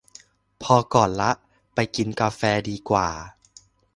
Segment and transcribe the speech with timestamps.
[0.63, 1.31] พอก่อนละ
[1.73, 3.09] ไปกินกาแฟดีกว่า